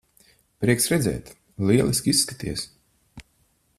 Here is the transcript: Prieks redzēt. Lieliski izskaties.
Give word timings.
Prieks 0.63 0.87
redzēt. 0.93 1.29
Lieliski 1.67 2.15
izskaties. 2.17 2.65